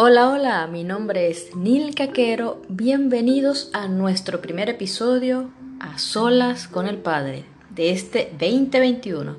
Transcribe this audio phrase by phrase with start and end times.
[0.00, 2.62] Hola, hola, mi nombre es Nil Caquero.
[2.68, 5.50] Bienvenidos a nuestro primer episodio
[5.80, 9.36] a solas con el Padre de este 2021.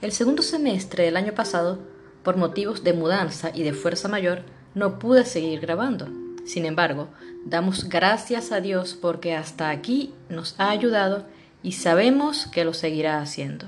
[0.00, 1.78] El segundo semestre del año pasado,
[2.24, 4.42] por motivos de mudanza y de fuerza mayor,
[4.74, 6.08] no pude seguir grabando.
[6.44, 7.06] Sin embargo,
[7.44, 11.26] damos gracias a Dios porque hasta aquí nos ha ayudado
[11.62, 13.66] y sabemos que lo seguirá haciendo.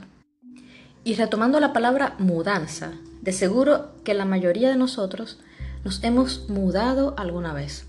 [1.04, 2.90] Y retomando la palabra mudanza,
[3.22, 5.38] de seguro que la mayoría de nosotros
[5.84, 7.86] nos hemos mudado alguna vez.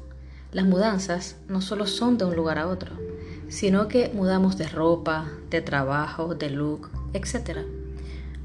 [0.51, 2.91] Las mudanzas no solo son de un lugar a otro,
[3.47, 7.59] sino que mudamos de ropa, de trabajo, de look, etc.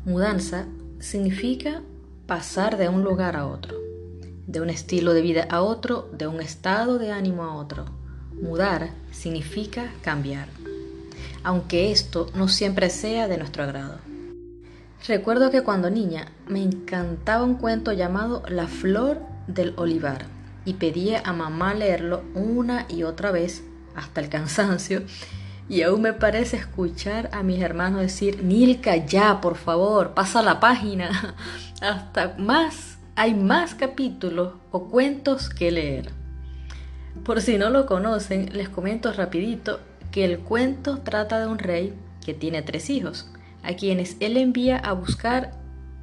[0.05, 0.67] Mudanza
[1.01, 1.83] significa
[2.27, 3.77] pasar de un lugar a otro,
[4.47, 7.87] de un estilo de vida a otro, de un estado de ánimo a otro.
[8.41, 10.49] Mudar significa cambiar,
[11.43, 13.99] aunque esto no siempre sea de nuestro agrado.
[15.07, 20.27] Recuerdo que cuando niña me encantaba un cuento llamado La flor del olivar
[20.65, 25.03] y pedía a mamá leerlo una y otra vez hasta el cansancio
[25.71, 30.59] y aún me parece escuchar a mis hermanos decir, Nilka, ya, por favor, pasa la
[30.59, 31.37] página.
[31.81, 36.11] Hasta más, hay más capítulos o cuentos que leer.
[37.25, 39.79] Por si no lo conocen, les comento rapidito
[40.11, 41.95] que el cuento trata de un rey
[42.27, 43.31] que tiene tres hijos,
[43.63, 45.53] a quienes él envía a buscar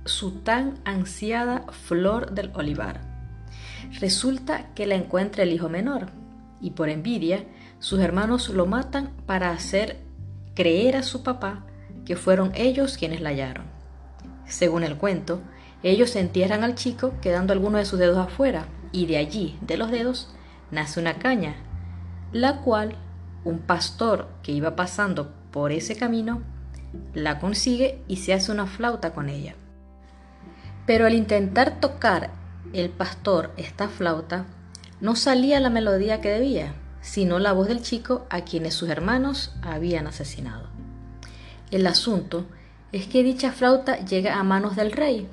[0.05, 3.06] su tan ansiada flor del olivar.
[3.99, 6.07] Resulta que la encuentra el hijo menor,
[6.61, 7.45] y por envidia,
[7.79, 9.97] sus hermanos lo matan para hacer
[10.55, 11.65] creer a su papá
[12.05, 13.65] que fueron ellos quienes la hallaron.
[14.45, 15.41] Según el cuento,
[15.83, 19.91] ellos entierran al chico quedando alguno de sus dedos afuera, y de allí, de los
[19.91, 20.33] dedos,
[20.71, 21.55] nace una caña,
[22.31, 22.95] la cual
[23.43, 26.41] un pastor que iba pasando por ese camino
[27.13, 29.55] la consigue y se hace una flauta con ella.
[30.85, 32.31] Pero al intentar tocar
[32.73, 34.45] el pastor esta flauta,
[34.99, 39.55] no salía la melodía que debía, sino la voz del chico a quienes sus hermanos
[39.61, 40.67] habían asesinado.
[41.71, 42.45] El asunto
[42.91, 45.27] es que dicha flauta llega a manos del rey,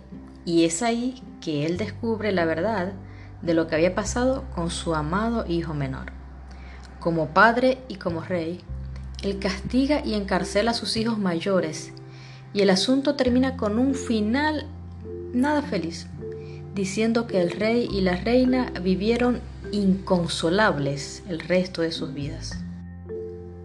[0.45, 2.93] y es ahí que él descubre la verdad
[3.43, 6.13] de lo que había pasado con su amado hijo menor.
[7.01, 8.61] Como padre y como rey,
[9.23, 11.93] él castiga y encarcela a sus hijos mayores,
[12.53, 14.67] y el asunto termina con un final
[15.33, 16.07] nada feliz,
[16.75, 19.41] diciendo que el rey y la reina vivieron
[19.71, 22.59] inconsolables el resto de sus vidas.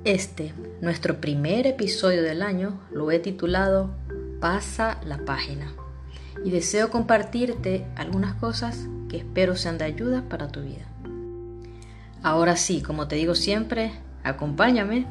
[0.06, 3.90] Este, nuestro primer episodio del año, lo he titulado
[4.40, 5.74] Pasa la página
[6.46, 10.86] y deseo compartirte algunas cosas que espero sean de ayuda para tu vida.
[12.24, 13.92] Ahora sí, como te digo siempre,
[14.24, 15.06] acompáñame.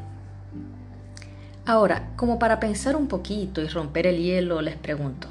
[1.65, 5.27] Ahora, como para pensar un poquito y romper el hielo, les pregunto,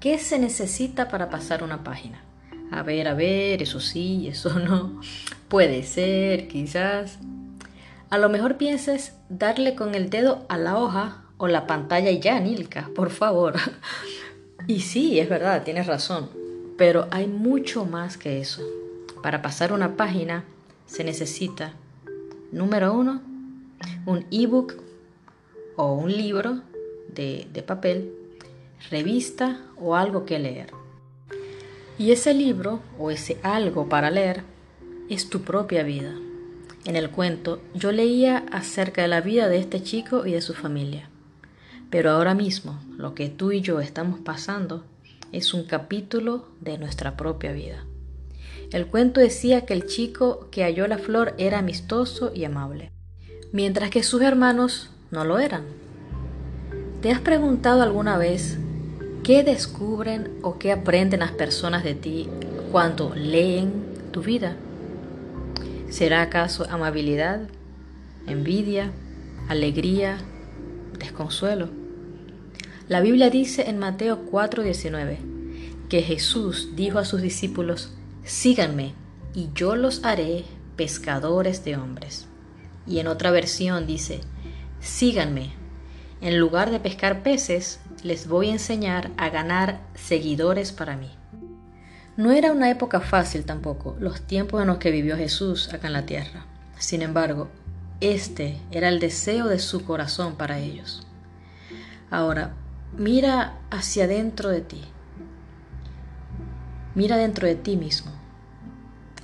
[0.00, 2.22] ¿qué se necesita para pasar una página?
[2.70, 5.00] A ver, a ver, eso sí, eso no.
[5.48, 7.18] Puede ser, quizás.
[8.10, 12.20] A lo mejor pienses darle con el dedo a la hoja o la pantalla y
[12.20, 13.54] ya, Nilka, por favor.
[14.66, 16.28] Y sí, es verdad, tienes razón.
[16.76, 18.60] Pero hay mucho más que eso.
[19.22, 20.44] Para pasar una página
[20.84, 21.72] se necesita,
[22.52, 23.22] número uno,
[24.04, 24.74] un ebook
[25.76, 26.60] o un libro
[27.08, 28.12] de, de papel,
[28.90, 30.72] revista o algo que leer.
[31.98, 34.42] Y ese libro o ese algo para leer
[35.08, 36.14] es tu propia vida.
[36.84, 40.54] En el cuento yo leía acerca de la vida de este chico y de su
[40.54, 41.10] familia.
[41.90, 44.84] Pero ahora mismo lo que tú y yo estamos pasando
[45.32, 47.84] es un capítulo de nuestra propia vida.
[48.70, 52.92] El cuento decía que el chico que halló la flor era amistoso y amable,
[53.50, 55.64] mientras que sus hermanos no lo eran.
[57.00, 58.58] ¿Te has preguntado alguna vez
[59.28, 62.30] ¿Qué descubren o qué aprenden las personas de ti
[62.72, 64.56] cuando leen tu vida?
[65.90, 67.46] ¿Será acaso amabilidad,
[68.26, 68.90] envidia,
[69.50, 70.16] alegría,
[70.98, 71.68] desconsuelo?
[72.88, 75.18] La Biblia dice en Mateo 4:19
[75.90, 77.92] que Jesús dijo a sus discípulos,
[78.24, 78.94] síganme
[79.34, 80.46] y yo los haré
[80.76, 82.28] pescadores de hombres.
[82.86, 84.22] Y en otra versión dice,
[84.80, 85.52] síganme,
[86.22, 91.10] en lugar de pescar peces, les voy a enseñar a ganar seguidores para mí.
[92.16, 95.92] No era una época fácil tampoco, los tiempos en los que vivió Jesús acá en
[95.92, 96.46] la tierra.
[96.78, 97.48] Sin embargo,
[98.00, 101.06] este era el deseo de su corazón para ellos.
[102.10, 102.54] Ahora,
[102.96, 104.82] mira hacia dentro de ti.
[106.94, 108.12] Mira dentro de ti mismo.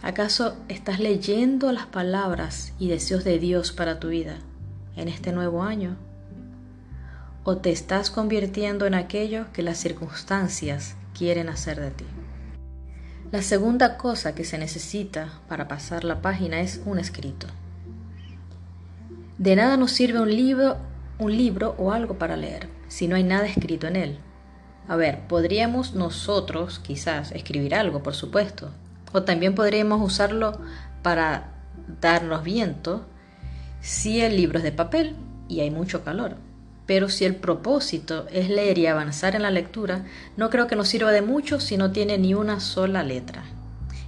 [0.02, 4.36] ¿Acaso estás leyendo las palabras y deseos de Dios para tu vida
[4.96, 5.96] en este nuevo año?
[7.44, 12.06] O te estás convirtiendo en aquello que las circunstancias quieren hacer de ti.
[13.30, 17.46] La segunda cosa que se necesita para pasar la página es un escrito.
[19.38, 20.78] De nada nos sirve un libro,
[21.18, 24.18] un libro o algo para leer si no hay nada escrito en él.
[24.86, 28.70] A ver, podríamos nosotros quizás escribir algo, por supuesto,
[29.12, 30.60] o también podríamos usarlo
[31.02, 31.54] para
[32.00, 33.06] darnos viento
[33.80, 35.16] si el libro es de papel
[35.48, 36.36] y hay mucho calor.
[36.86, 40.04] Pero si el propósito es leer y avanzar en la lectura,
[40.36, 43.44] no creo que nos sirva de mucho si no tiene ni una sola letra.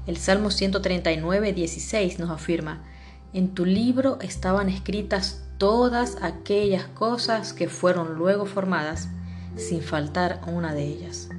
[0.07, 2.85] El Salmo 139, 16 nos afirma,
[3.33, 9.09] en tu libro estaban escritas todas aquellas cosas que fueron luego formadas,
[9.57, 11.31] sin faltar una de ellas.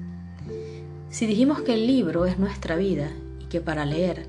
[1.10, 4.25] Si dijimos que el libro es nuestra vida y que para leer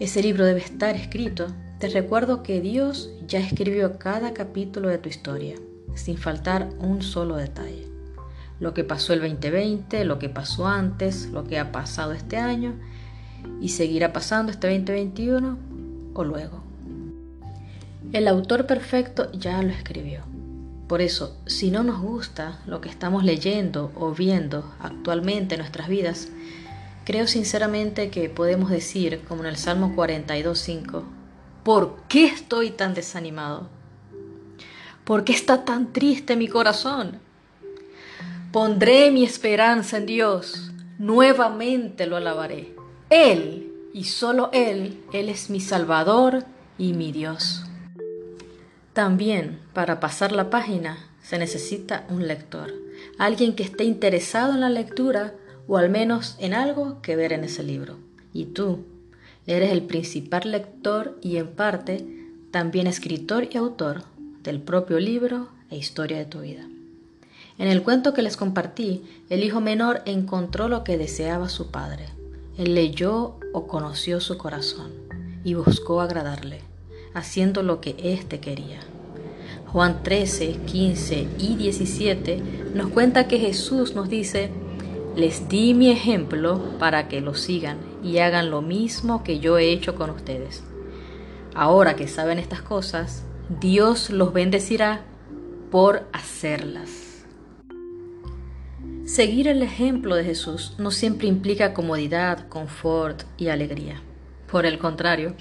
[0.00, 1.46] ese libro debe estar escrito,
[1.78, 5.56] te recuerdo que Dios ya escribió cada capítulo de tu historia
[5.94, 7.88] sin faltar un solo detalle.
[8.60, 12.74] Lo que pasó el 2020, lo que pasó antes, lo que ha pasado este año
[13.60, 15.58] y seguirá pasando este 2021
[16.14, 16.62] o luego.
[18.12, 20.22] El autor perfecto ya lo escribió.
[20.86, 25.88] Por eso, si no nos gusta lo que estamos leyendo o viendo actualmente en nuestras
[25.88, 26.28] vidas,
[27.04, 31.02] creo sinceramente que podemos decir, como en el Salmo 42.5,
[31.64, 33.68] ¿por qué estoy tan desanimado?
[35.04, 37.18] ¿Por qué está tan triste mi corazón?
[38.52, 42.74] Pondré mi esperanza en Dios, nuevamente lo alabaré.
[43.10, 46.44] Él y solo Él, Él es mi Salvador
[46.78, 47.64] y mi Dios.
[48.94, 52.72] También para pasar la página se necesita un lector,
[53.18, 55.34] alguien que esté interesado en la lectura
[55.68, 57.98] o al menos en algo que ver en ese libro.
[58.32, 58.86] Y tú
[59.46, 62.06] eres el principal lector y en parte
[62.50, 64.13] también escritor y autor
[64.44, 66.68] del propio libro e historia de tu vida.
[67.56, 72.06] En el cuento que les compartí, el hijo menor encontró lo que deseaba su padre.
[72.58, 74.92] Él leyó o conoció su corazón
[75.44, 76.60] y buscó agradarle,
[77.14, 78.80] haciendo lo que éste quería.
[79.66, 82.42] Juan 13, 15 y 17
[82.74, 84.50] nos cuenta que Jesús nos dice,
[85.16, 89.72] les di mi ejemplo para que lo sigan y hagan lo mismo que yo he
[89.72, 90.62] hecho con ustedes.
[91.54, 95.02] Ahora que saben estas cosas, Dios los bendecirá
[95.70, 97.26] por hacerlas.
[99.04, 104.00] Seguir el ejemplo de Jesús no siempre implica comodidad, confort y alegría.
[104.50, 105.34] Por el contrario,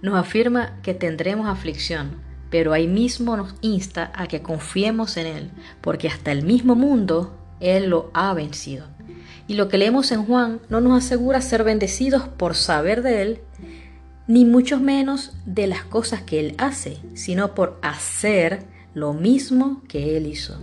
[0.00, 2.20] nos afirma que tendremos aflicción,
[2.50, 5.50] pero ahí mismo nos insta a que confiemos en Él,
[5.80, 8.86] porque hasta el mismo mundo Él lo ha vencido.
[9.48, 13.40] Y lo que leemos en Juan no nos asegura ser bendecidos por saber de Él,
[14.30, 18.62] ni mucho menos de las cosas que Él hace, sino por hacer
[18.94, 20.56] lo mismo que Él hizo.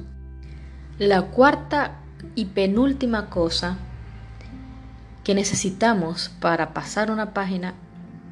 [0.98, 2.00] La cuarta
[2.34, 3.78] y penúltima cosa
[5.26, 7.74] que necesitamos para pasar una página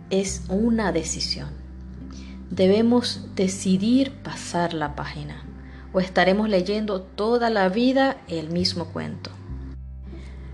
[0.09, 1.49] es una decisión.
[2.49, 5.43] Debemos decidir pasar la página
[5.91, 9.31] o estaremos leyendo toda la vida el mismo cuento.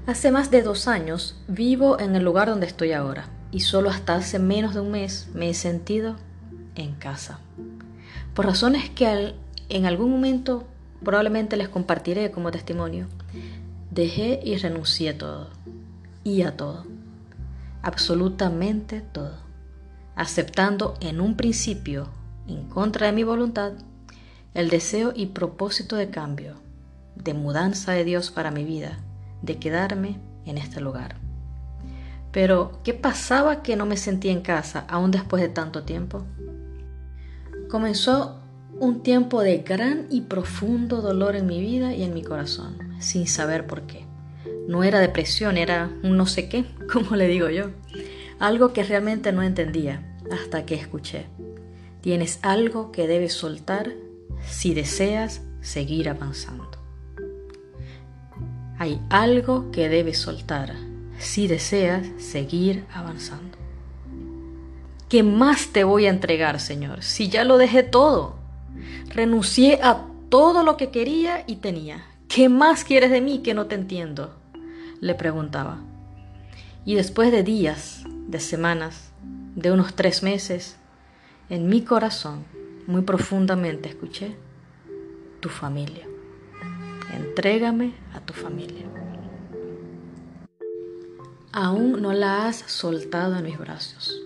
[0.08, 4.16] Hace más de dos años vivo en el lugar donde estoy ahora y solo hasta
[4.16, 6.16] hace menos de un mes me he sentido
[6.76, 7.40] en casa.
[8.34, 9.36] Por razones que
[9.70, 10.66] en algún momento
[11.04, 13.08] probablemente les compartiré como testimonio,
[13.90, 15.50] dejé y renuncié a todo,
[16.24, 16.86] y a todo,
[17.82, 19.38] absolutamente todo,
[20.16, 22.10] aceptando en un principio,
[22.48, 23.74] en contra de mi voluntad,
[24.54, 26.56] el deseo y propósito de cambio,
[27.16, 29.00] de mudanza de Dios para mi vida,
[29.42, 31.21] de quedarme en este lugar.
[32.32, 36.24] Pero, ¿qué pasaba que no me sentía en casa aún después de tanto tiempo?
[37.70, 38.40] Comenzó
[38.80, 43.28] un tiempo de gran y profundo dolor en mi vida y en mi corazón, sin
[43.28, 44.06] saber por qué.
[44.68, 47.72] No era depresión, era un no sé qué, como le digo yo.
[48.40, 51.26] Algo que realmente no entendía hasta que escuché.
[52.00, 53.92] Tienes algo que debes soltar
[54.48, 56.72] si deseas seguir avanzando.
[58.80, 60.74] Hay algo que debes soltar
[61.22, 63.58] si deseas seguir avanzando.
[65.08, 67.04] ¿Qué más te voy a entregar, Señor?
[67.04, 68.36] Si ya lo dejé todo.
[69.10, 72.06] Renuncié a todo lo que quería y tenía.
[72.28, 74.36] ¿Qué más quieres de mí que no te entiendo?
[75.00, 75.80] Le preguntaba.
[76.86, 79.12] Y después de días, de semanas,
[79.56, 80.78] de unos tres meses,
[81.50, 82.46] en mi corazón,
[82.88, 84.36] muy profundamente escuché,
[85.42, 86.08] tu familia.
[87.14, 88.86] Entrégame a tu familia
[91.54, 94.22] aún no la has soltado en mis brazos.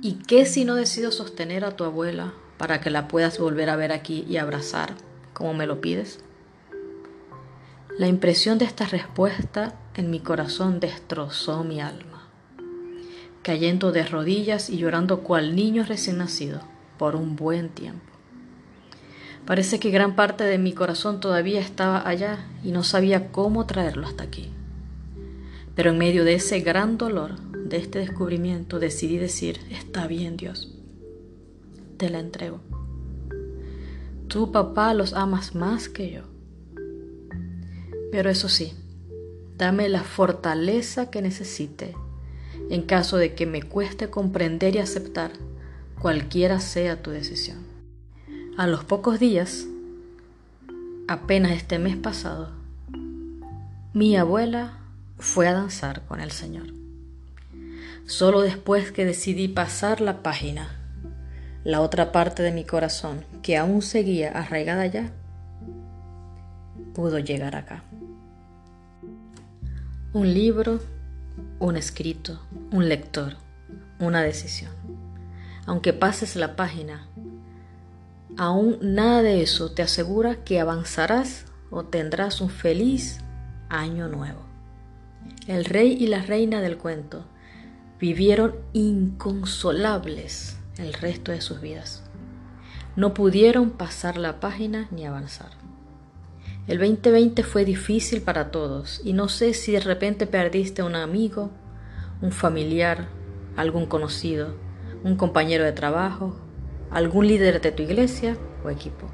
[0.00, 3.76] ¿Y qué si no decido sostener a tu abuela para que la puedas volver a
[3.76, 4.94] ver aquí y abrazar
[5.34, 6.20] como me lo pides?
[7.98, 12.28] La impresión de esta respuesta en mi corazón destrozó mi alma,
[13.42, 16.60] cayendo de rodillas y llorando cual niño recién nacido
[16.96, 18.06] por un buen tiempo.
[19.44, 24.06] Parece que gran parte de mi corazón todavía estaba allá y no sabía cómo traerlo
[24.06, 24.52] hasta aquí.
[25.78, 30.76] Pero en medio de ese gran dolor, de este descubrimiento, decidí decir, está bien Dios,
[31.98, 32.58] te la entrego.
[34.26, 36.22] Tu papá los amas más que yo.
[38.10, 38.72] Pero eso sí,
[39.56, 41.94] dame la fortaleza que necesite
[42.70, 45.30] en caso de que me cueste comprender y aceptar
[46.00, 47.58] cualquiera sea tu decisión.
[48.56, 49.68] A los pocos días,
[51.06, 52.50] apenas este mes pasado,
[53.94, 54.78] mi abuela
[55.18, 56.66] fue a danzar con el Señor.
[58.06, 60.78] Solo después que decidí pasar la página,
[61.64, 65.12] la otra parte de mi corazón, que aún seguía arraigada allá,
[66.94, 67.84] pudo llegar acá.
[70.12, 70.80] Un libro,
[71.58, 72.40] un escrito,
[72.72, 73.36] un lector,
[73.98, 74.72] una decisión.
[75.66, 77.06] Aunque pases la página,
[78.38, 83.20] aún nada de eso te asegura que avanzarás o tendrás un feliz
[83.68, 84.47] año nuevo.
[85.48, 87.24] El rey y la reina del cuento
[87.98, 92.02] vivieron inconsolables el resto de sus vidas.
[92.96, 95.48] No pudieron pasar la página ni avanzar.
[96.66, 101.50] El 2020 fue difícil para todos y no sé si de repente perdiste un amigo,
[102.20, 103.08] un familiar,
[103.56, 104.54] algún conocido,
[105.02, 106.36] un compañero de trabajo,
[106.90, 109.10] algún líder de tu iglesia o equipo.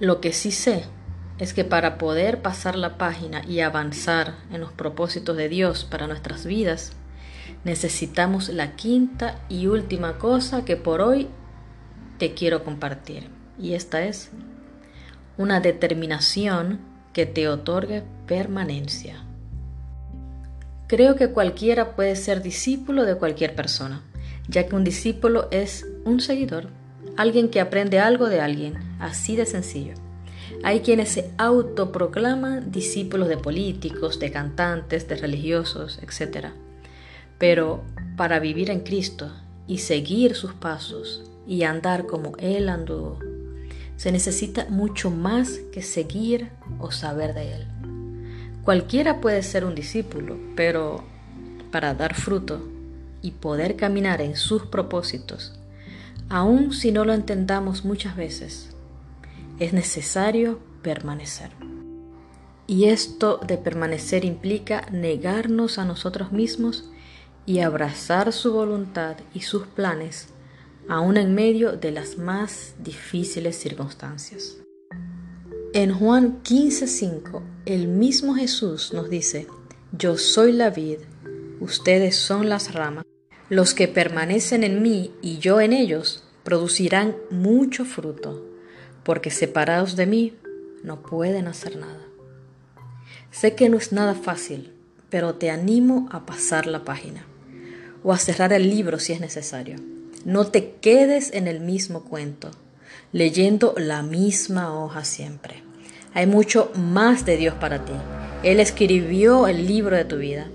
[0.00, 0.84] Lo que sí sé
[1.38, 6.06] es que para poder pasar la página y avanzar en los propósitos de Dios para
[6.06, 6.92] nuestras vidas,
[7.64, 11.28] necesitamos la quinta y última cosa que por hoy
[12.18, 13.28] te quiero compartir.
[13.58, 14.30] Y esta es
[15.36, 16.80] una determinación
[17.12, 19.22] que te otorgue permanencia.
[20.86, 24.02] Creo que cualquiera puede ser discípulo de cualquier persona,
[24.48, 26.68] ya que un discípulo es un seguidor,
[27.16, 30.05] alguien que aprende algo de alguien, así de sencillo.
[30.62, 36.48] Hay quienes se autoproclaman discípulos de políticos, de cantantes, de religiosos, etc.
[37.38, 37.82] Pero
[38.16, 39.32] para vivir en Cristo
[39.66, 43.18] y seguir sus pasos y andar como Él anduvo,
[43.96, 47.66] se necesita mucho más que seguir o saber de Él.
[48.64, 51.04] Cualquiera puede ser un discípulo, pero
[51.70, 52.60] para dar fruto
[53.22, 55.58] y poder caminar en sus propósitos,
[56.28, 58.75] aun si no lo entendamos muchas veces,
[59.58, 61.50] es necesario permanecer.
[62.66, 66.90] Y esto de permanecer implica negarnos a nosotros mismos
[67.46, 70.28] y abrazar su voluntad y sus planes,
[70.88, 74.58] aun en medio de las más difíciles circunstancias.
[75.72, 79.46] En Juan 15:5, el mismo Jesús nos dice,
[79.92, 80.98] Yo soy la vid,
[81.60, 83.04] ustedes son las ramas.
[83.48, 88.55] Los que permanecen en mí y yo en ellos producirán mucho fruto
[89.06, 90.34] porque separados de mí
[90.82, 92.02] no pueden hacer nada.
[93.30, 94.72] Sé que no es nada fácil,
[95.10, 97.24] pero te animo a pasar la página
[98.02, 99.76] o a cerrar el libro si es necesario.
[100.24, 102.50] No te quedes en el mismo cuento,
[103.12, 105.62] leyendo la misma hoja siempre.
[106.12, 107.92] Hay mucho más de Dios para ti.
[108.42, 110.48] Él escribió el libro de tu vida.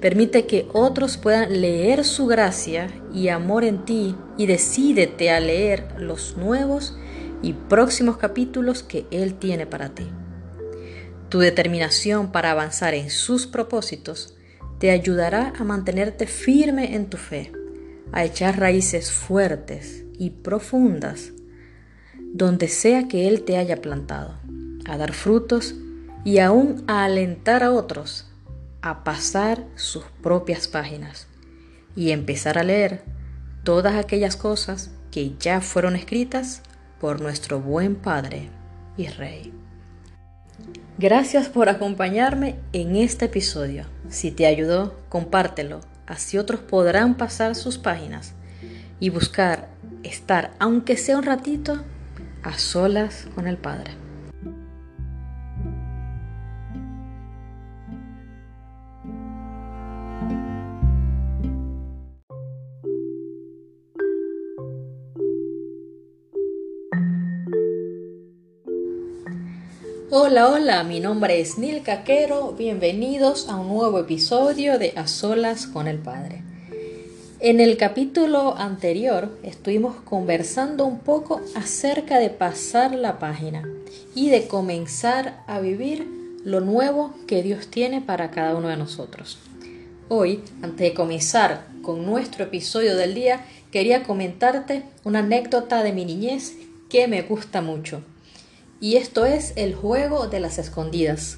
[0.00, 5.84] Permite que otros puedan leer su gracia y amor en ti y decídete a leer
[5.98, 6.94] los nuevos
[7.42, 10.06] y próximos capítulos que Él tiene para ti.
[11.28, 14.36] Tu determinación para avanzar en sus propósitos
[14.78, 17.52] te ayudará a mantenerte firme en tu fe,
[18.12, 21.32] a echar raíces fuertes y profundas
[22.32, 24.38] donde sea que Él te haya plantado,
[24.86, 25.74] a dar frutos
[26.24, 28.30] y aún a alentar a otros
[28.82, 31.26] a pasar sus propias páginas
[31.94, 33.02] y empezar a leer
[33.62, 36.62] todas aquellas cosas que ya fueron escritas
[37.00, 38.50] por nuestro buen Padre
[38.96, 39.52] y Rey.
[40.98, 43.86] Gracias por acompañarme en este episodio.
[44.10, 48.34] Si te ayudó, compártelo, así otros podrán pasar sus páginas
[49.00, 49.68] y buscar
[50.02, 51.80] estar, aunque sea un ratito,
[52.42, 53.92] a solas con el Padre.
[70.12, 75.68] Hola, hola, mi nombre es Nil Caquero, bienvenidos a un nuevo episodio de A Solas
[75.68, 76.42] con el Padre.
[77.38, 83.62] En el capítulo anterior estuvimos conversando un poco acerca de pasar la página
[84.12, 86.08] y de comenzar a vivir
[86.42, 89.38] lo nuevo que Dios tiene para cada uno de nosotros.
[90.08, 96.04] Hoy, antes de comenzar con nuestro episodio del día, quería comentarte una anécdota de mi
[96.04, 96.56] niñez
[96.88, 98.02] que me gusta mucho.
[98.80, 101.36] Y esto es el juego de las escondidas.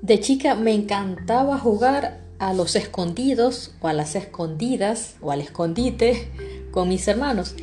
[0.00, 6.28] De chica me encantaba jugar a los escondidos o a las escondidas o al escondite
[6.70, 7.56] con mis hermanos.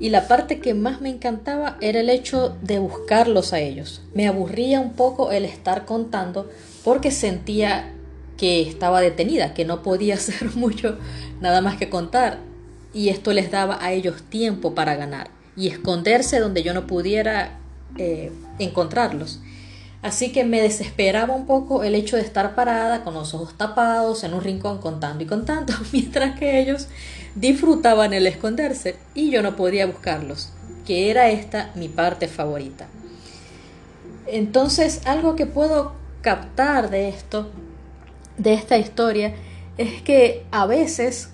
[0.00, 4.00] Y la parte que más me encantaba era el hecho de buscarlos a ellos.
[4.14, 6.48] Me aburría un poco el estar contando
[6.84, 7.92] porque sentía
[8.38, 10.96] que estaba detenida, que no podía hacer mucho
[11.42, 12.38] nada más que contar.
[12.94, 17.58] Y esto les daba a ellos tiempo para ganar y esconderse donde yo no pudiera
[17.96, 19.40] eh, encontrarlos.
[20.00, 24.22] Así que me desesperaba un poco el hecho de estar parada con los ojos tapados
[24.22, 26.88] en un rincón contando y contando, mientras que ellos
[27.34, 30.52] disfrutaban el esconderse y yo no podía buscarlos,
[30.86, 32.86] que era esta mi parte favorita.
[34.26, 37.50] Entonces, algo que puedo captar de esto,
[38.36, 39.34] de esta historia,
[39.78, 41.30] es que a veces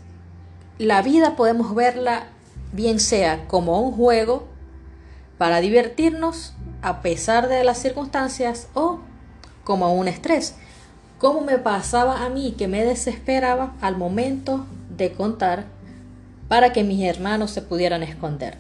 [0.79, 2.29] la vida podemos verla
[2.73, 4.49] bien sea como un juego
[5.39, 9.01] para divertirnos a pesar de las circunstancias o
[9.65, 10.55] como un estrés,
[11.19, 15.65] como me pasaba a mí que me desesperaba al momento de contar
[16.49, 18.59] para que mis hermanos se pudieran esconder.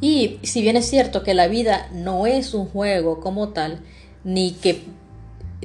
[0.00, 3.80] Y si bien es cierto que la vida no es un juego como tal,
[4.24, 4.84] ni que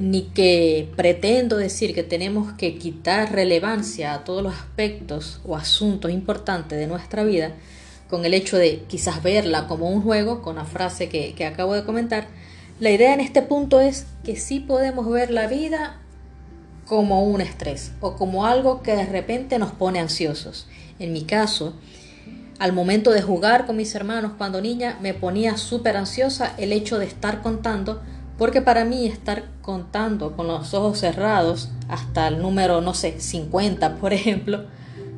[0.00, 6.12] ni que pretendo decir que tenemos que quitar relevancia a todos los aspectos o asuntos
[6.12, 7.52] importantes de nuestra vida
[8.08, 11.74] con el hecho de quizás verla como un juego, con la frase que, que acabo
[11.74, 12.26] de comentar,
[12.80, 16.00] la idea en este punto es que sí podemos ver la vida
[16.86, 20.68] como un estrés o como algo que de repente nos pone ansiosos.
[20.98, 21.74] En mi caso,
[22.58, 26.98] al momento de jugar con mis hermanos cuando niña, me ponía súper ansiosa el hecho
[26.98, 28.02] de estar contando
[28.38, 33.96] porque para mí estar contando con los ojos cerrados hasta el número, no sé, 50,
[33.96, 34.64] por ejemplo,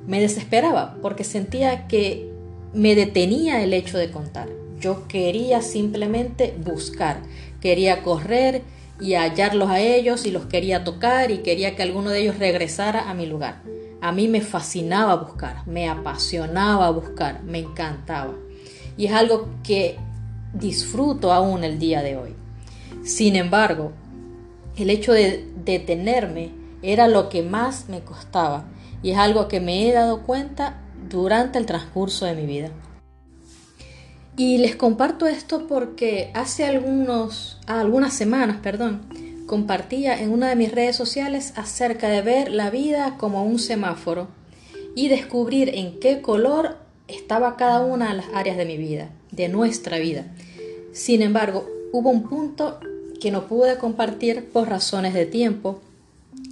[0.07, 2.29] me desesperaba porque sentía que
[2.72, 4.48] me detenía el hecho de contar.
[4.80, 7.20] Yo quería simplemente buscar,
[7.61, 8.62] quería correr
[9.00, 13.11] y hallarlos a ellos y los quería tocar y quería que alguno de ellos regresara
[13.11, 13.62] a mi lugar.
[14.00, 18.35] A mí me fascinaba buscar, me apasionaba buscar, me encantaba.
[18.96, 19.98] Y es algo que
[20.54, 22.35] disfruto aún el día de hoy.
[23.04, 23.92] Sin embargo,
[24.76, 26.50] el hecho de detenerme
[26.83, 28.64] era lo que más me costaba
[29.02, 30.78] y es algo que me he dado cuenta
[31.11, 32.70] durante el transcurso de mi vida.
[34.37, 39.03] Y les comparto esto porque hace algunos, algunas semanas, perdón,
[39.46, 44.29] compartía en una de mis redes sociales acerca de ver la vida como un semáforo
[44.94, 49.49] y descubrir en qué color estaba cada una de las áreas de mi vida, de
[49.49, 50.27] nuestra vida.
[50.92, 52.81] Sin embargo, hubo un punto
[53.20, 55.81] que no pude compartir por razones de tiempo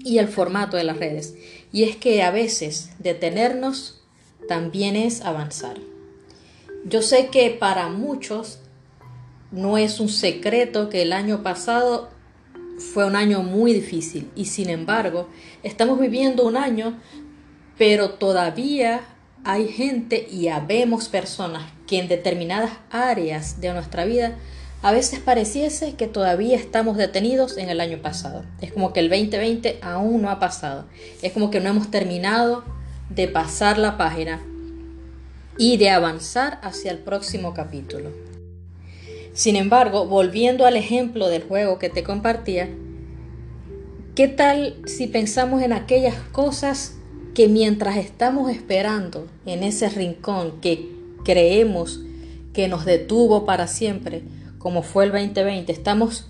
[0.05, 1.35] y el formato de las redes.
[1.73, 4.03] Y es que a veces detenernos
[4.47, 5.77] también es avanzar.
[6.85, 8.61] Yo sé que para muchos
[9.51, 12.11] no es un secreto que el año pasado
[12.79, 15.29] fue un año muy difícil y sin embargo
[15.63, 16.99] estamos viviendo un año
[17.77, 19.01] pero todavía
[19.45, 24.37] hay gente y habemos personas que en determinadas áreas de nuestra vida
[24.83, 28.45] a veces pareciese que todavía estamos detenidos en el año pasado.
[28.61, 30.87] Es como que el 2020 aún no ha pasado.
[31.21, 32.65] Es como que no hemos terminado
[33.11, 34.41] de pasar la página
[35.57, 38.11] y de avanzar hacia el próximo capítulo.
[39.33, 42.69] Sin embargo, volviendo al ejemplo del juego que te compartía,
[44.15, 46.95] ¿qué tal si pensamos en aquellas cosas
[47.39, 50.91] que mientras estamos esperando en ese rincón que
[51.25, 52.01] creemos
[52.53, 54.25] que nos detuvo para siempre,
[54.59, 55.71] como fue el 2020.
[55.71, 56.27] Estamos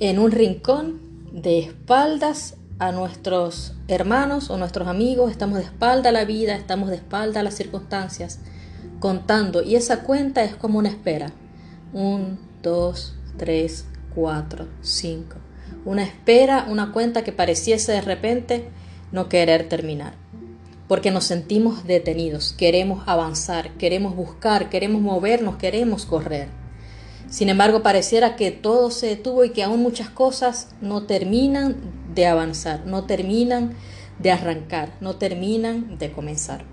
[0.00, 6.12] en un rincón de espaldas a nuestros hermanos o nuestros amigos, estamos de espalda a
[6.12, 8.38] la vida, estamos de espalda a las circunstancias,
[9.00, 9.62] contando.
[9.62, 11.32] Y esa cuenta es como una espera.
[11.92, 15.36] Un, dos, tres, cuatro, cinco.
[15.84, 18.68] Una espera, una cuenta que pareciese de repente
[19.10, 20.14] no querer terminar.
[20.86, 26.48] Porque nos sentimos detenidos, queremos avanzar, queremos buscar, queremos movernos, queremos correr.
[27.28, 31.76] Sin embargo, pareciera que todo se detuvo y que aún muchas cosas no terminan
[32.18, 33.74] de avanzar, no terminan
[34.18, 36.64] de arrancar, no terminan de comenzar.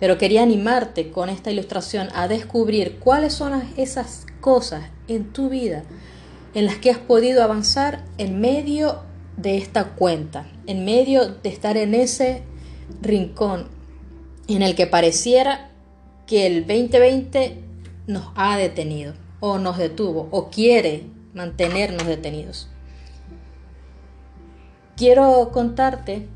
[0.00, 5.82] Pero quería animarte con esta ilustración a descubrir cuáles son esas cosas en tu vida
[6.54, 9.00] en las que has podido avanzar en medio
[9.36, 12.42] de esta cuenta, en medio de estar en ese
[13.02, 13.68] rincón
[14.48, 15.70] en el que pareciera
[16.26, 17.58] que el 2020
[18.06, 21.04] nos ha detenido o nos detuvo o quiere
[21.34, 22.71] mantenernos detenidos.
[25.02, 26.28] Quiero contarte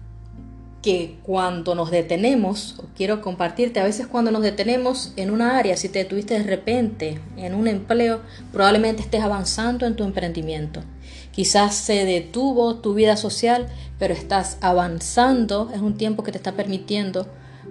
[0.82, 5.76] que cuando nos detenemos, o quiero compartirte, a veces cuando nos detenemos en una área,
[5.76, 10.82] si te detuviste de repente en un empleo, probablemente estés avanzando en tu emprendimiento.
[11.30, 13.68] Quizás se detuvo tu vida social,
[14.00, 17.28] pero estás avanzando, es un tiempo que te está permitiendo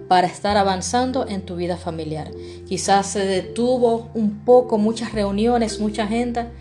[0.08, 2.30] para estar avanzando en tu vida familiar.
[2.66, 6.52] Quizás se detuvo un poco, muchas reuniones, mucha agenda,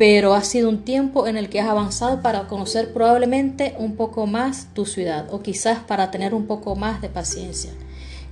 [0.00, 4.26] pero ha sido un tiempo en el que has avanzado para conocer probablemente un poco
[4.26, 7.70] más tu ciudad o quizás para tener un poco más de paciencia.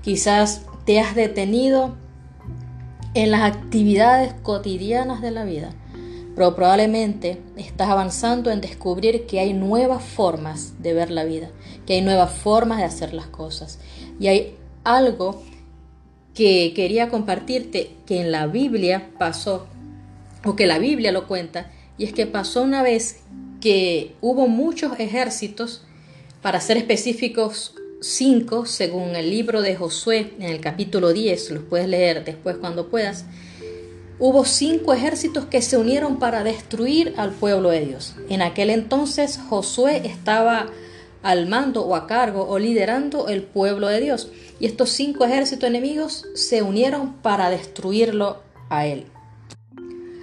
[0.01, 1.95] Quizás te has detenido
[3.13, 5.75] en las actividades cotidianas de la vida,
[6.35, 11.51] pero probablemente estás avanzando en descubrir que hay nuevas formas de ver la vida,
[11.85, 13.79] que hay nuevas formas de hacer las cosas.
[14.19, 15.43] Y hay algo
[16.33, 19.67] que quería compartirte que en la Biblia pasó
[20.45, 23.21] o que la Biblia lo cuenta, y es que pasó una vez
[23.61, 25.83] que hubo muchos ejércitos,
[26.43, 31.89] para ser específicos, cinco, según el libro de Josué en el capítulo 10, los puedes
[31.89, 33.25] leer después cuando puedas,
[34.21, 38.15] hubo cinco ejércitos que se unieron para destruir al pueblo de Dios.
[38.29, 40.69] En aquel entonces Josué estaba
[41.23, 44.31] al mando o a cargo o liderando el pueblo de Dios.
[44.61, 49.07] Y estos cinco ejércitos enemigos se unieron para destruirlo a él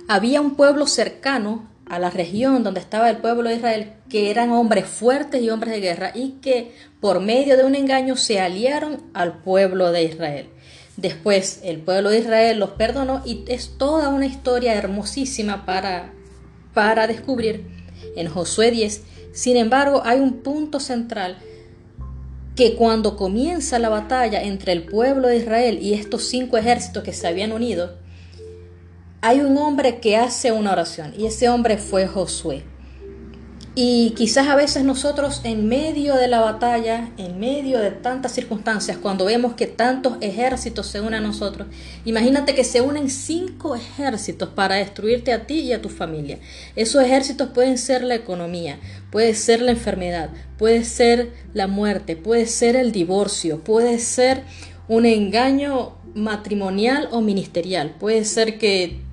[0.08, 4.52] había un pueblo cercano a la región donde estaba el pueblo de Israel, que eran
[4.52, 9.04] hombres fuertes y hombres de guerra, y que por medio de un engaño se aliaron
[9.14, 10.50] al pueblo de Israel.
[10.98, 16.14] Después el pueblo de Israel los perdonó y es toda una historia hermosísima para,
[16.74, 17.66] para descubrir
[18.16, 19.04] en Josué 10.
[19.34, 21.38] Sin embargo, hay un punto central
[22.56, 27.12] que cuando comienza la batalla entre el pueblo de Israel y estos cinco ejércitos que
[27.12, 27.98] se habían unido,
[29.28, 32.64] hay un hombre que hace una oración y ese hombre fue Josué.
[33.74, 38.98] Y quizás a veces nosotros en medio de la batalla, en medio de tantas circunstancias,
[38.98, 41.68] cuando vemos que tantos ejércitos se unen a nosotros,
[42.06, 46.38] imagínate que se unen cinco ejércitos para destruirte a ti y a tu familia.
[46.76, 48.78] Esos ejércitos pueden ser la economía,
[49.12, 54.44] puede ser la enfermedad, puede ser la muerte, puede ser el divorcio, puede ser
[54.88, 59.04] un engaño matrimonial o ministerial, puede ser que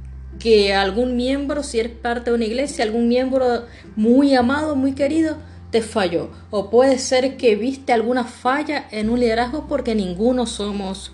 [0.42, 5.36] que algún miembro, si eres parte de una iglesia, algún miembro muy amado, muy querido,
[5.70, 6.30] te falló.
[6.50, 11.12] O puede ser que viste alguna falla en un liderazgo porque ninguno somos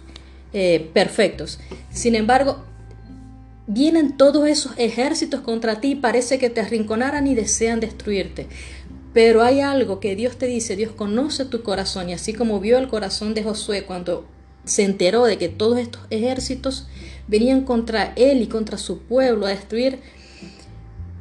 [0.54, 1.60] eh, perfectos.
[1.90, 2.64] Sin embargo,
[3.66, 8.46] vienen todos esos ejércitos contra ti, parece que te arrinconaran y desean destruirte.
[9.12, 12.78] Pero hay algo que Dios te dice, Dios conoce tu corazón y así como vio
[12.78, 14.26] el corazón de Josué cuando
[14.64, 16.86] se enteró de que todos estos ejércitos
[17.28, 20.00] venían contra él y contra su pueblo a destruir.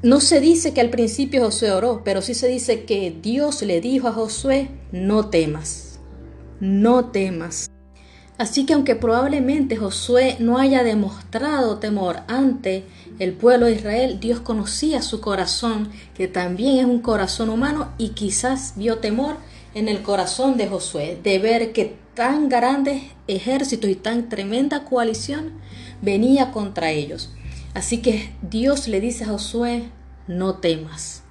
[0.04, 3.82] No se dice que al principio Josué oró, pero sí se dice que Dios le
[3.82, 6.00] dijo a Josué, no temas,
[6.60, 7.70] no temas.
[8.38, 12.86] Así que aunque probablemente Josué no haya demostrado temor ante
[13.18, 18.10] el pueblo de Israel, Dios conocía su corazón, que también es un corazón humano, y
[18.10, 19.38] quizás vio temor
[19.78, 25.52] en el corazón de Josué de ver que tan grandes ejércitos y tan tremenda coalición
[26.02, 27.32] venía contra ellos.
[27.76, 29.84] Así que Dios le dice a Josué,
[30.28, 31.22] no temas.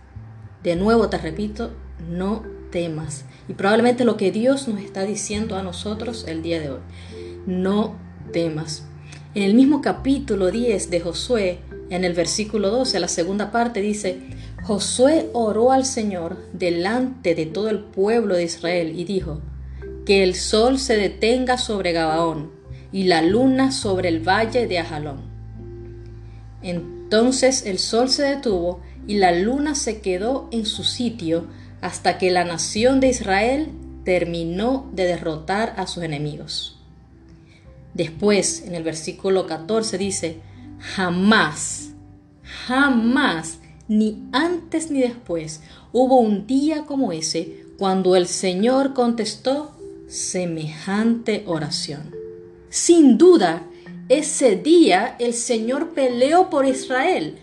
[0.63, 1.73] De nuevo te repito,
[2.09, 3.25] no temas.
[3.49, 6.81] Y probablemente lo que Dios nos está diciendo a nosotros el día de hoy,
[7.47, 7.97] no
[8.33, 8.85] temas.
[9.35, 11.59] En el mismo capítulo 10 de Josué,
[11.91, 14.21] en el versículo 12, la segunda parte dice,
[14.67, 19.41] Josué oró al Señor delante de todo el pueblo de Israel y dijo,
[20.05, 22.51] que el sol se detenga sobre Gabaón
[22.91, 25.21] y la luna sobre el valle de Ajalón.
[26.63, 31.47] Entonces el sol se detuvo y la luna se quedó en su sitio
[31.81, 33.69] hasta que la nación de Israel
[34.05, 36.81] terminó de derrotar a sus enemigos.
[37.95, 40.41] Después, en el versículo 14 dice,
[40.79, 41.91] jamás,
[42.67, 49.73] jamás, ni antes ni después, hubo un día como ese cuando el Señor contestó
[50.09, 52.15] semejante oración.
[52.71, 53.63] Sin duda,
[54.09, 57.39] ese día el Señor peleó por Israel.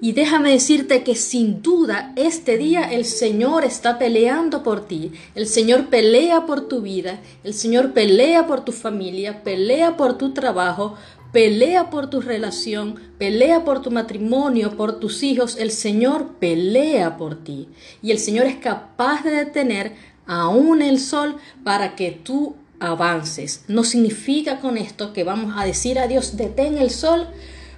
[0.00, 5.12] Y déjame decirte que sin duda este día el Señor está peleando por ti.
[5.34, 7.20] El Señor pelea por tu vida.
[7.42, 9.42] El Señor pelea por tu familia.
[9.42, 10.96] Pelea por tu trabajo.
[11.36, 12.98] Pelea por tu relación.
[13.18, 15.58] Pelea por tu matrimonio, por tus hijos.
[15.58, 17.68] El Señor pelea por ti.
[18.00, 19.92] Y el Señor es capaz de detener
[20.24, 23.66] aún el sol para que tú avances.
[23.68, 27.28] No significa con esto que vamos a decir a Dios, detén el sol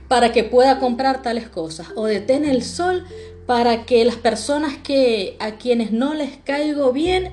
[0.06, 1.88] para que pueda comprar tales cosas.
[1.96, 3.06] O detén el sol
[3.46, 7.32] para que las personas que a quienes no les caigo bien,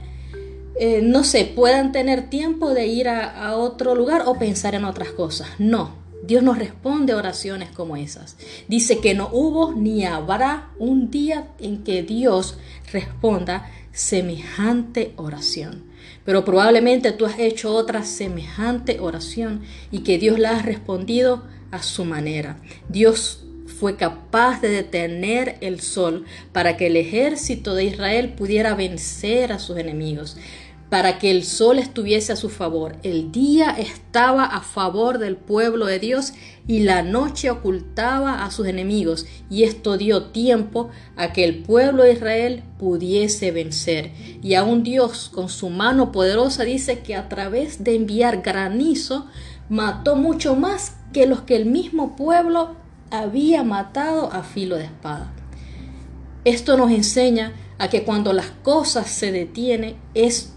[0.80, 5.10] eh, no sé, puedan tener tiempo de ir a, otro lugar o pensar en otras
[5.10, 5.50] cosas.
[5.60, 8.38] No, Dios nos responde a oraciones como esas.
[8.68, 12.58] Dice que no hubo ni habrá un día en que Dios
[12.92, 15.84] responda semejante oración.
[16.24, 19.62] Pero probablemente tú has hecho otra semejante oración
[19.92, 22.58] y que Dios la ha respondido a su manera.
[22.90, 23.46] Dios
[23.80, 29.60] fue capaz de detener el sol para que el ejército de Israel pudiera vencer a
[29.60, 30.38] sus enemigos
[30.90, 32.98] para que el sol estuviese a su favor.
[33.04, 36.34] El día estaba a favor del pueblo de Dios
[36.68, 42.04] y la noche ocultaba a sus enemigos, y esto dio tiempo a que el pueblo
[42.04, 44.12] de Israel pudiese vencer.
[44.42, 49.28] Y aún Dios, con su mano poderosa, dice que a través de enviar granizo,
[49.70, 52.76] mató mucho más que los que el mismo pueblo
[53.12, 55.34] había matado a filo de espada.
[56.44, 60.55] Esto nos enseña a que cuando las cosas se detienen es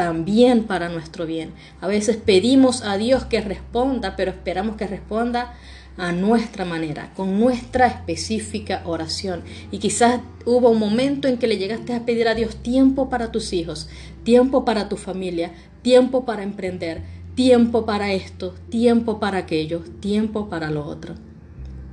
[0.00, 1.52] también para nuestro bien.
[1.82, 5.52] A veces pedimos a Dios que responda, pero esperamos que responda
[5.98, 9.42] a nuestra manera, con nuestra específica oración.
[9.70, 13.30] Y quizás hubo un momento en que le llegaste a pedir a Dios tiempo para
[13.30, 13.90] tus hijos,
[14.24, 17.02] tiempo para tu familia, tiempo para emprender,
[17.34, 21.14] tiempo para esto, tiempo para aquello, tiempo para lo otro.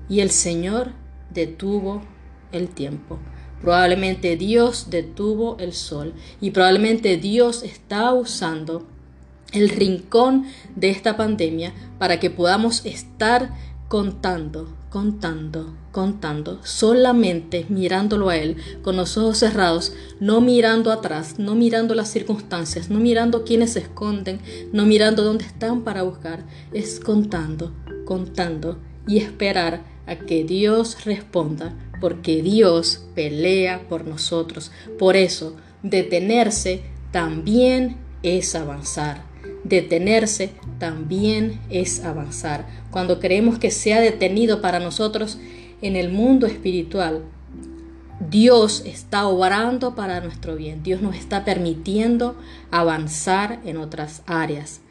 [0.07, 0.93] Y el Señor
[1.33, 2.03] detuvo
[2.53, 3.19] el tiempo.
[3.61, 8.85] Probablemente Dios detuvo el sol y probablemente Dios está usando
[9.51, 13.51] el rincón de esta pandemia para que podamos estar
[13.87, 21.55] contando, contando, contando, solamente mirándolo a Él con los ojos cerrados, no mirando atrás, no
[21.55, 24.41] mirando las circunstancias, no mirando quiénes se esconden,
[24.73, 27.73] no mirando dónde están para buscar, es contando,
[28.05, 34.71] contando y esperar a que Dios responda porque Dios pelea por nosotros.
[34.97, 36.81] Por eso, detenerse
[37.11, 39.23] también es avanzar.
[39.63, 42.67] Detenerse también es avanzar.
[42.91, 45.37] Cuando creemos que se ha detenido para nosotros
[45.81, 47.23] en el mundo espiritual,
[48.29, 50.83] Dios está obrando para nuestro bien.
[50.83, 52.35] Dios nos está permitiendo
[52.71, 54.81] avanzar en otras áreas.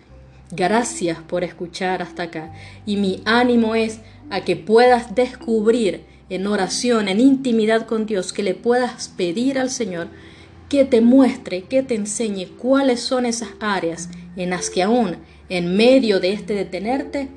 [0.52, 2.52] Gracias por escuchar hasta acá.
[2.86, 8.42] Y mi ánimo es a que puedas descubrir en oración, en intimidad con Dios, que
[8.42, 10.08] le puedas pedir al Señor
[10.68, 15.16] que te muestre, que te enseñe cuáles son esas áreas en las que aún
[15.48, 17.28] en medio de este detenerte,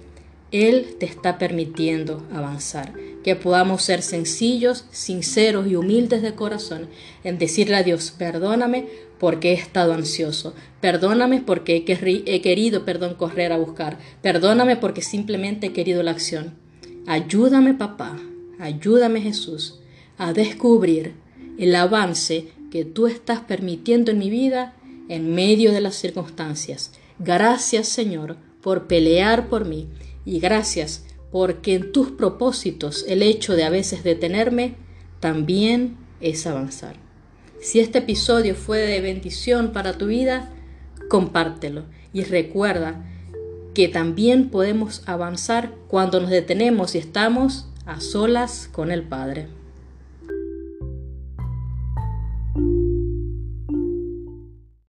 [0.52, 2.93] Él te está permitiendo avanzar.
[3.23, 6.88] Que podamos ser sencillos, sinceros y humildes de corazón
[7.23, 8.88] en decirle a Dios, perdóname
[9.19, 15.67] porque he estado ansioso, perdóname porque he, querido, perdón, correr a buscar, perdóname porque simplemente
[15.67, 16.56] he querido la acción.
[17.06, 18.17] Ayúdame, papá,
[18.60, 19.80] Ayúdame Jesús
[20.17, 21.13] a descubrir
[21.58, 24.76] el avance que tú estás permitiendo en mi vida
[25.08, 26.91] en medio de las circunstancias.
[27.19, 29.88] Gracias Señor por pelear por mí
[30.26, 34.76] y gracias porque en tus propósitos el hecho de a veces detenerme
[35.19, 36.95] también es avanzar.
[37.62, 40.52] Si este episodio fue de bendición para tu vida,
[41.10, 43.06] compártelo y recuerda
[43.74, 49.47] que también podemos avanzar cuando nos detenemos y estamos a solas con el Padre.